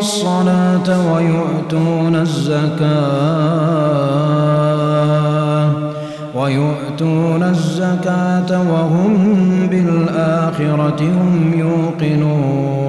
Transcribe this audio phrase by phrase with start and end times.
[0.00, 2.90] الصلاة ويؤتون الزكاة.
[6.34, 9.16] ويؤتون الزكاة وهم
[9.70, 12.80] بالآخرة هم يوقنون.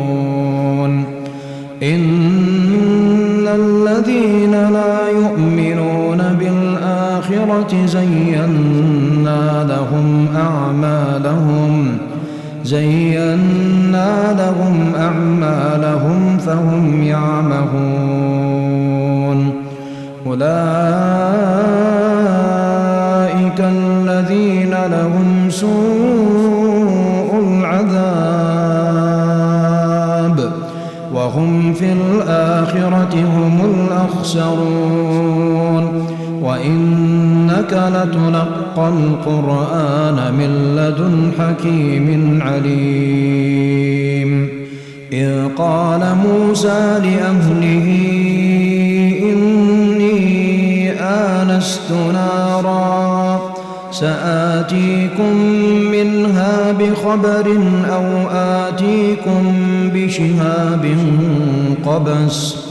[1.83, 12.10] إن الذين لا يؤمنون بالآخرة زينا لهم أعمالهم.
[12.63, 18.41] زينا لهم أعمالهم فهم يعمهون
[20.27, 20.51] أولئك
[23.59, 28.51] الذين لهم سوء العذاب
[31.13, 35.41] وهم في الآخرة هم الأخسرون
[37.71, 44.31] وإنك لتلقى القرآن من لدن حكيم عليم.
[45.13, 47.87] إذ قال موسى لأهله
[49.23, 53.41] إني آنست نارا
[53.91, 55.35] سآتيكم
[55.91, 57.47] منها بخبر
[57.91, 59.53] أو آتيكم
[59.93, 60.95] بشهاب
[61.85, 62.70] قبس.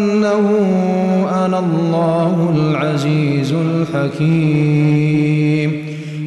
[1.51, 5.71] أنا الله العزيز الحكيم.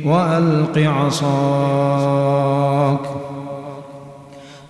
[0.06, 2.98] وألق عصاك.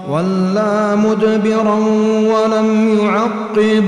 [0.09, 1.75] ولا مدبرا
[2.33, 3.87] ولم يعقب.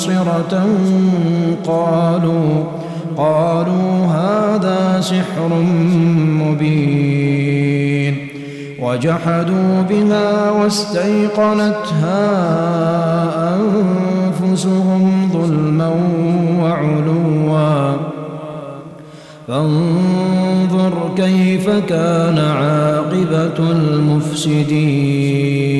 [0.00, 0.54] مبصرة
[1.66, 2.64] قالوا
[3.16, 5.48] قالوا هذا سحر
[6.40, 8.14] مبين.
[8.82, 12.28] وجحدوا بها واستيقنتها
[13.56, 15.90] أنفسهم ظلما
[16.62, 17.96] وعلوا.
[19.48, 25.79] فانظر كيف كان عاقبة المفسدين.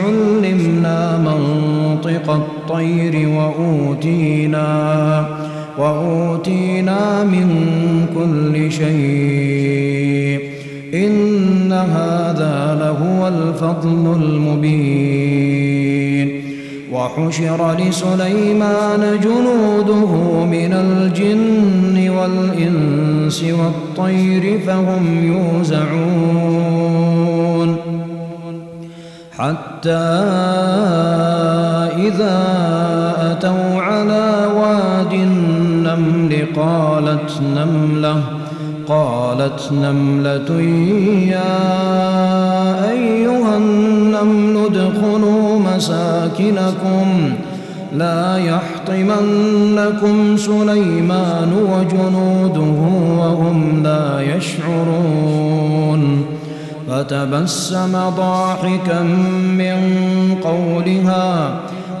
[2.81, 5.25] الطير وأوتينا
[5.77, 7.47] وأوتينا من
[8.15, 10.41] كل شيء.
[10.93, 15.61] إن هذا لهو الفضل المبين.
[16.93, 26.31] وحشر لسليمان جنوده من الجن والإنس والطير فهم يوزعون.
[29.31, 30.21] حتى
[32.07, 32.37] إذا
[33.31, 38.23] أتوا على واد النمل قالت نملة
[38.87, 40.61] قالت نملة
[41.31, 41.61] يا
[42.91, 47.33] أيها النمل ادخلوا مساكنكم
[47.95, 52.71] لا يحطمنكم سليمان وجنوده
[53.17, 56.25] وهم لا يشعرون
[56.89, 59.01] فتبسم ضاحكا
[59.57, 59.77] من
[60.43, 61.59] قولها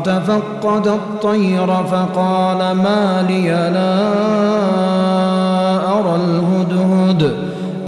[0.00, 4.00] وتفقد الطير فقال ما لي لا
[5.92, 7.32] أرى الهدهد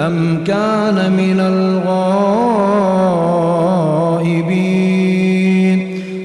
[0.01, 1.41] أم كان من
[4.21, 4.63] الغائبين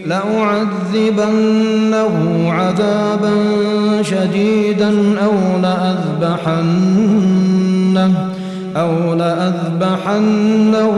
[0.08, 1.66] لأعذبنه
[2.52, 3.36] عذابا
[4.02, 7.18] شديدا أو لأذبحن
[8.76, 10.98] أو لأذبحنه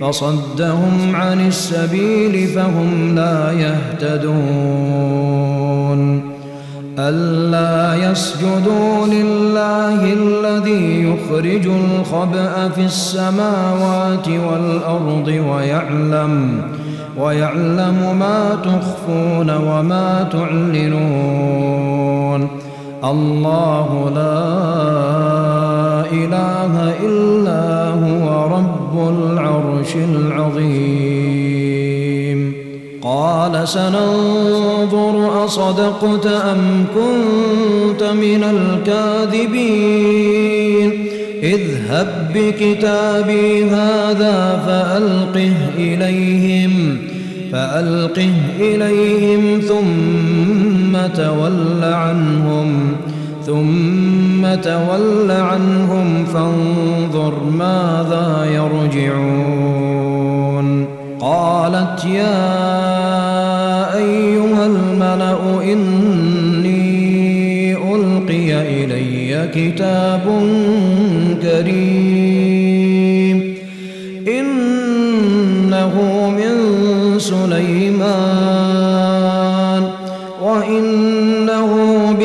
[0.00, 4.98] فصدهم عن السبيل فهم لا يهتدون.
[6.98, 16.62] ألا يسجدوا لله الذي يخرج الخبأ في السماوات والأرض ويعلم
[17.18, 21.78] ويعلم ما تخفون وما تعلنون.
[23.04, 25.57] الله لا
[26.12, 31.18] إله إلا هو رب العرش العظيم.
[33.02, 39.88] قال سننظر أصدقت أم كنت من الكاذبين.
[41.42, 46.98] اذهب بكتابي هذا فألقه إليهم
[47.52, 52.96] فألقه إليهم ثم تول عنهم.
[53.48, 59.78] ثم تول عنهم فانظر ماذا يرجعون.
[61.20, 62.76] قالت يا
[63.96, 66.88] أيها الملأ إني
[67.74, 68.52] ألقي
[68.84, 70.24] إلي كتاب
[71.42, 72.27] كريم.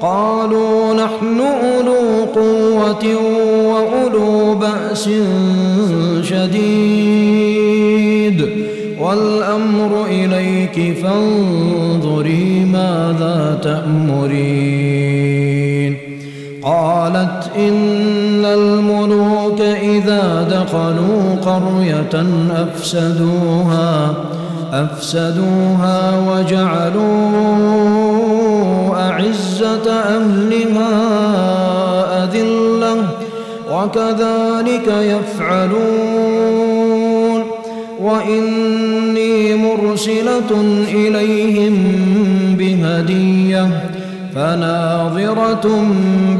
[0.00, 3.04] قالوا نحن أولو قوة
[3.64, 5.10] وأولو بأس
[6.22, 7.70] شديد
[9.00, 15.00] والأمر إليك فانظري ماذا تأمرين
[16.62, 24.14] قالت إن الملوك إذا دخلوا قرية أفسدوها
[24.72, 28.09] أفسدوها وجعلوا
[29.08, 30.90] أعزة أهلها
[32.24, 32.96] أذلة
[33.72, 36.30] وكذلك يفعلون
[38.00, 40.50] وإني مرسلة
[40.92, 41.76] إليهم
[42.58, 43.68] بها هدية
[44.34, 45.84] فناظرة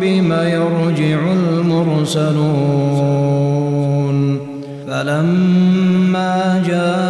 [0.00, 2.40] بما يرجع المرسلون
[4.88, 7.09] فلما جاء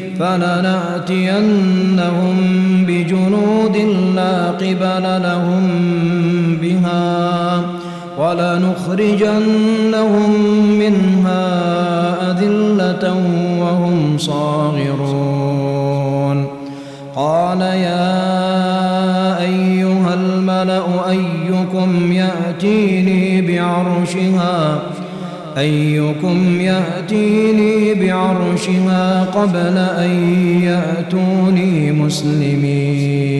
[0.21, 1.55] فلنأتينهم
[2.87, 3.77] بجنود
[4.15, 5.63] لا قبل لهم
[6.61, 7.61] بها
[8.19, 9.51] ولنخرجنهم
[10.79, 11.47] منها
[12.31, 13.13] أذلة
[13.59, 15.41] وهم صاغرون.
[17.15, 18.31] قال يا
[19.41, 24.79] أيها الملأ أيكم يأتيني بعرشها
[25.57, 30.09] أيكم يأتيني بعرشها قبل أن
[30.63, 33.31] يأتوني مسلمين؟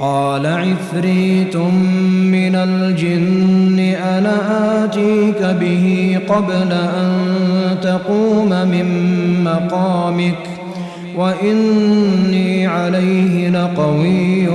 [0.00, 7.10] قال عفريت من الجن أنا آتيك به قبل أن
[7.82, 8.86] تقوم من
[9.44, 10.48] مقامك
[11.16, 14.48] وإني عليه لقوي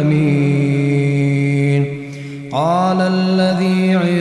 [0.00, 1.86] أمين.
[2.52, 4.11] قال الذي عنده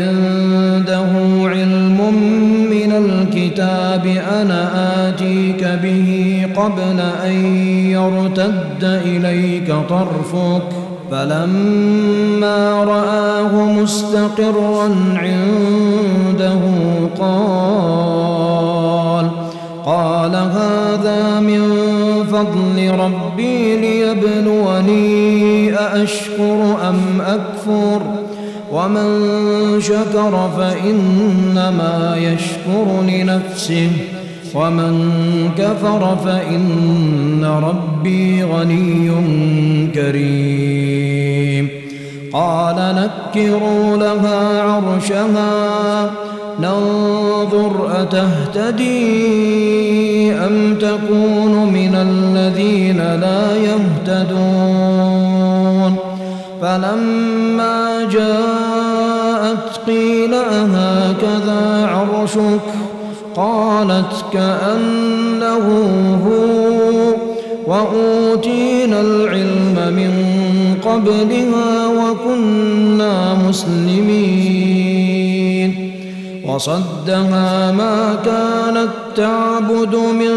[4.41, 7.55] أنا آتيك به قبل أن
[7.85, 10.61] يرتد إليك طرفك.
[11.11, 16.59] فلما رآه مستقرا عنده
[17.19, 18.11] قال
[19.85, 21.61] قال هذا من
[22.31, 28.01] فضل ربي ليبلوني أأشكر أم أكفر؟
[28.71, 29.31] ومن
[29.81, 33.91] شكر فإنما يشكر لنفسه.
[34.55, 34.93] ومن
[35.57, 39.11] كفر فإن ربي غني
[39.95, 41.69] كريم.
[42.33, 46.11] قال نكروا لها عرشها
[46.59, 48.91] ننظر أتهتدي
[50.33, 55.11] أم تكون من الذين لا يهتدون.
[56.61, 62.80] فلما جاءت قيل أهكذا عرشك؟
[63.35, 65.67] قالت كأنه
[66.25, 67.15] هو
[67.67, 70.13] وأوتينا العلم من
[70.85, 74.91] قبلها وكنا مسلمين.
[76.47, 80.35] وصدها ما كانت تعبد من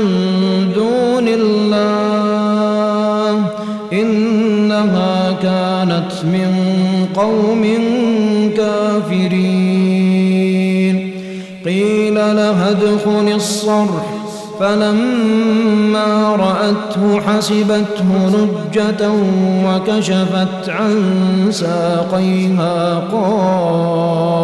[0.75, 2.55] دون الله
[3.93, 6.53] إنها كانت من
[7.17, 7.65] قوم
[12.83, 14.05] لها ادخل الصرح
[14.61, 19.11] فلما رأته حسبته نجة
[19.67, 21.03] وكشفت عن
[21.51, 24.35] ساقيها قال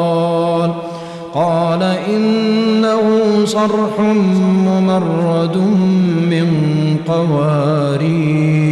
[1.35, 3.01] قال إنه
[3.45, 4.01] صرح
[4.67, 5.57] ممرد
[6.31, 6.47] من
[7.09, 8.71] قوارير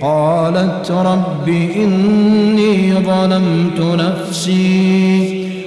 [0.00, 5.45] قالت رب إني ظلمت نفسي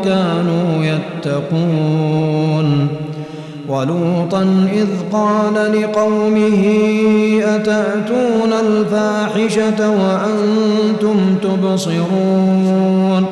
[0.00, 2.88] وكانوا يتقون
[3.68, 4.42] ولوطا
[4.72, 6.64] إذ قال لقومه
[7.44, 13.26] أتأتون الفاحشة وأنتم تبصرون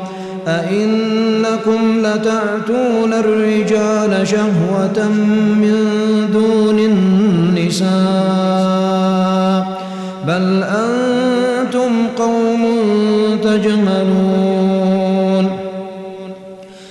[0.48, 5.08] أئنكم لتأتون الرجال شهوة
[5.60, 5.76] من
[6.32, 7.88] دون النساء
[10.26, 11.07] بل أنتم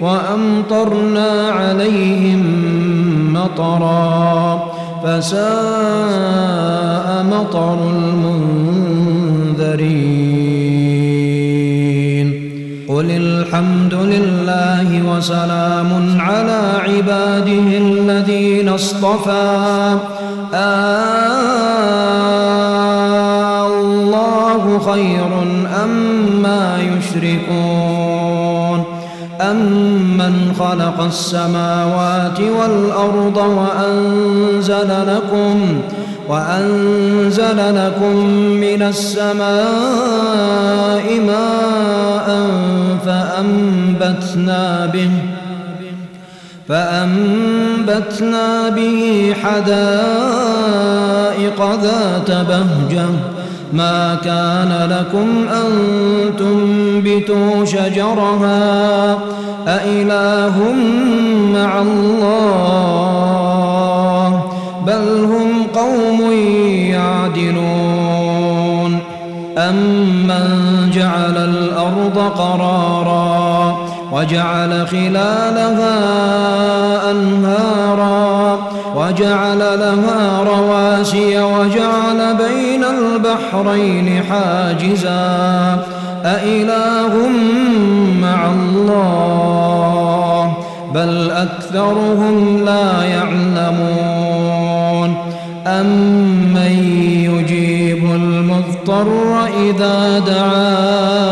[0.00, 2.42] وأمطرنا عليهم
[3.34, 4.64] مطرا
[5.04, 5.46] فساء
[7.30, 8.74] مطر المنذرين.
[12.88, 19.98] قل الحمد لله وسلام على عباده الذين اصطفى.
[20.54, 20.94] آه
[23.66, 25.42] الله خير
[25.84, 28.93] أما أم يشركون.
[29.40, 35.80] أمن خلق السماوات والأرض وأنزل لكم
[36.28, 39.44] وأنزل لكم من السماء
[41.26, 42.48] ماء
[43.06, 45.10] فأنبتنا به
[46.68, 50.14] فأنبتنا به حدائق
[51.82, 53.33] ذات بهجة
[53.72, 55.70] ما كان لكم أن
[56.38, 59.18] تنبتوا شجرها
[59.68, 60.72] أإله
[61.54, 63.14] مع الله
[64.86, 66.32] بل هم قوم
[66.90, 67.94] يعدلون
[69.58, 70.46] أمن
[70.92, 73.53] جعل الأرض قرارا
[74.14, 76.00] وجعل خلالها
[77.10, 78.58] أنهارا
[78.96, 85.78] وجعل لها رواسي وجعل بين البحرين حاجزا.
[86.24, 87.28] أإله
[88.22, 90.52] مع الله
[90.94, 94.54] بل أكثرهم لا يعلمون.
[95.66, 96.72] أمن
[97.30, 101.23] يجيب المضطر إذا دعاه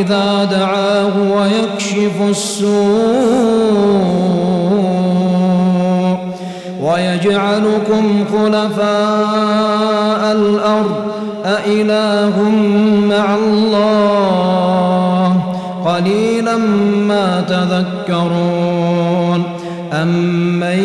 [0.00, 2.78] إذا دعاه ويكشف السوء
[6.82, 10.96] ويجعلكم خلفاء الأرض
[11.44, 12.42] أإله
[13.08, 14.88] مع الله
[15.84, 16.56] قليلا
[17.08, 19.42] ما تذكرون
[19.92, 20.78] أمن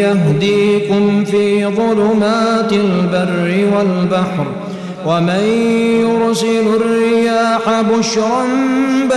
[0.00, 4.46] يهديكم في ظلمات البر والبحر
[5.06, 5.44] ومن
[6.00, 8.44] يرسل الرياح بشرا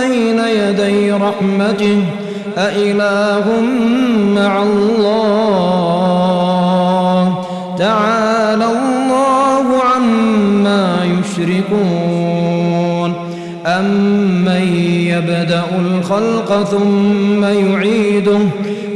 [0.00, 2.04] بين يدي رحمته
[2.58, 3.60] أإله
[4.34, 5.74] مع الله؟
[7.78, 13.14] تعالى الله عما يشركون.
[13.66, 14.62] أمن
[15.08, 18.38] يبدأ الخلق ثم يعيده؟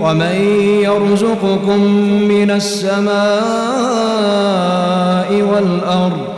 [0.00, 0.34] ومن
[0.82, 1.80] يرزقكم
[2.28, 3.08] من السماء
[5.52, 6.37] والأرض؟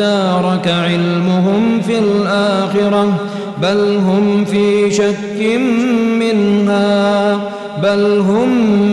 [0.00, 3.12] ادارك علمهم في الآخرة
[3.62, 5.60] بل هم في شك
[6.20, 7.34] منها
[7.82, 8.48] بل هم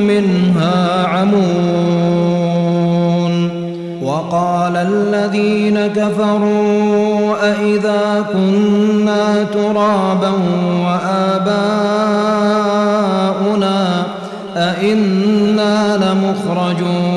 [0.08, 1.38] منها عمون.
[4.04, 10.32] وقال الذين كفروا أئذا كنا ترابا
[10.86, 11.48] وآباؤنا
[14.58, 17.17] أئنا لمخرجون.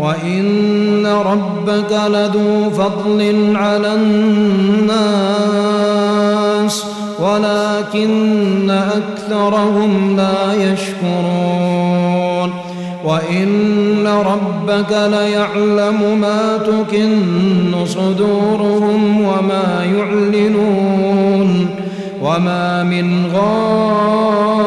[0.00, 4.96] وإن ربك لذو فضل على الناس
[7.20, 12.52] ولكن أكثرهم لا يشكرون
[13.04, 21.68] وإن ربك ليعلم ما تكن صدورهم وما يعلنون
[22.22, 24.66] وما من غائبة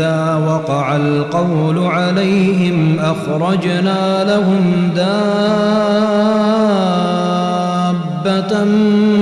[0.00, 5.04] وإذا وقع القول عليهم أخرجنا لهم دابة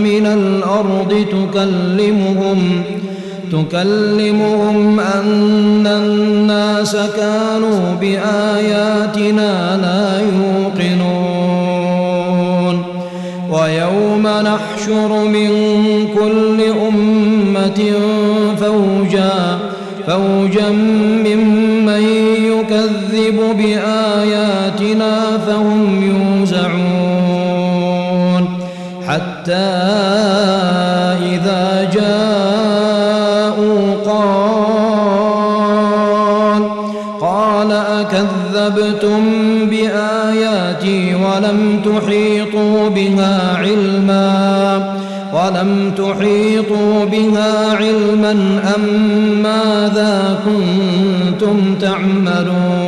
[0.03, 2.83] من الأرض تكلمهم
[3.53, 11.19] تكلمهم أن الناس كانوا بآياتنا لا يوقنون
[13.51, 15.51] ويوم نحشر من
[16.15, 17.93] كل أمة
[18.61, 19.59] فوجا
[20.09, 20.48] فوجا
[23.53, 26.99] بآياتنا فهم يوزعون.
[29.09, 29.69] حتى
[31.35, 34.59] إذا جاءوا قال
[37.21, 39.23] قال أكذبتم
[39.71, 44.99] بآياتي ولم تحيطوا بها علما؟
[45.33, 48.33] ولم تحيطوا بها علما
[48.77, 48.85] أم
[49.43, 52.88] ماذا كنتم تعملون؟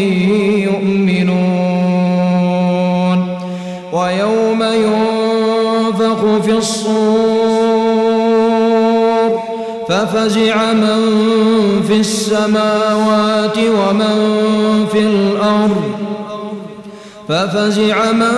[6.61, 7.71] الصور
[9.89, 11.01] ففزع من
[11.87, 14.17] في السماوات ومن
[14.91, 15.83] في الأرض.
[17.29, 18.37] ففزع من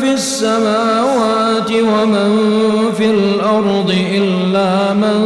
[0.00, 2.30] في السماوات ومن
[2.96, 5.20] في الأرض إلا من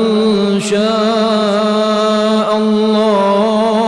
[0.71, 3.81] شاء الله.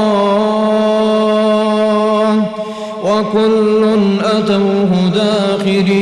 [3.05, 3.83] وكل
[4.25, 6.02] أتوه داخرين.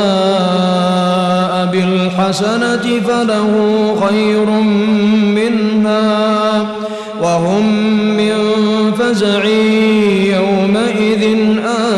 [2.31, 3.51] بالحسنة فله
[4.07, 4.45] خير
[5.35, 6.65] منها
[7.23, 7.65] وهم
[8.17, 8.35] من
[8.99, 9.45] فزع
[10.35, 11.23] يومئذ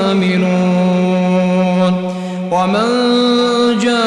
[0.10, 1.94] آمنون.
[2.52, 2.90] ومن
[3.84, 4.04] جاء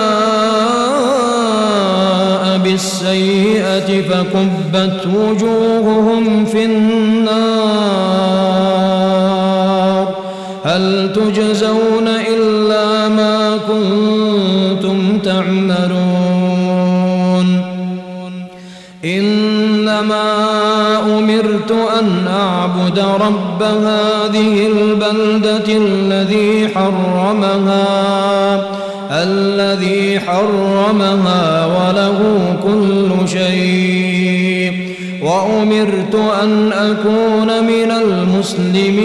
[2.65, 7.06] بالسيئة فكبت وجوههم في النار.
[22.67, 27.87] أن أعبد رب هذه البلدة الذي حرمها
[29.11, 32.19] الذي حرمها وله
[32.63, 34.73] كل شيء.
[35.23, 39.05] وأمرت أن أكون من المسلمين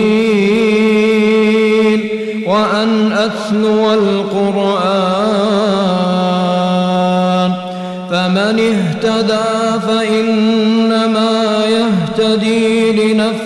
[2.48, 5.22] وأن أتلو القرآن.
[8.12, 11.32] فمن اهتدى فإنما
[11.66, 13.21] يهتدي لنفسه.